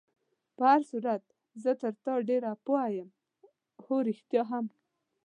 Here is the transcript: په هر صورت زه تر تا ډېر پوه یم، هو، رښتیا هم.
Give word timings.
په 0.55 0.63
هر 0.71 0.81
صورت 0.91 1.23
زه 1.63 1.71
تر 1.81 1.93
تا 2.05 2.13
ډېر 2.29 2.43
پوه 2.65 2.83
یم، 2.97 3.09
هو، 3.83 3.95
رښتیا 4.09 4.43
هم. 4.51 4.65